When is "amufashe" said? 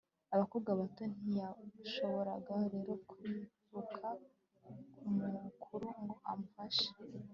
6.31-6.87